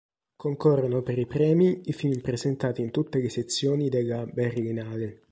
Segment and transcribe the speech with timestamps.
[0.35, 5.27] Concorrono per i premi i film presentati in tutte le sezioni della "Berlinale".